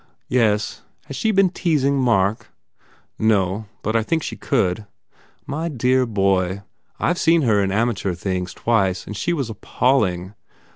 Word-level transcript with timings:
"Yes. 0.29 0.81
Has 1.05 1.15
she 1.15 1.29
been 1.29 1.51
teasing 1.51 1.99
Mark" 1.99 2.49
"No. 3.33 3.67
But 3.83 3.95
I 3.95 4.01
think 4.01 4.23
she 4.23 4.35
could." 4.35 4.87
"My 5.45 5.69
dear 5.69 6.07
boy, 6.07 6.63
I 6.99 7.13
ve 7.13 7.19
seen 7.19 7.43
her 7.43 7.61
in 7.61 7.71
amateur 7.71 8.15
things 8.15 8.55
twice 8.55 9.05
and 9.05 9.15
she 9.15 9.31
was 9.31 9.51
appalling! 9.51 10.33